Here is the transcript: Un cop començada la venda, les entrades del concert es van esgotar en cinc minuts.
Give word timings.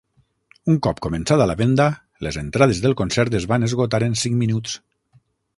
Un 0.71 0.79
cop 0.87 1.01
començada 1.05 1.47
la 1.51 1.57
venda, 1.59 1.87
les 2.29 2.41
entrades 2.43 2.81
del 2.87 2.97
concert 3.05 3.39
es 3.41 3.49
van 3.55 3.71
esgotar 3.71 4.03
en 4.11 4.21
cinc 4.27 4.41
minuts. 4.45 4.79